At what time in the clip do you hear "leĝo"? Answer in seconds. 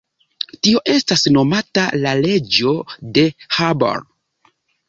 2.23-2.75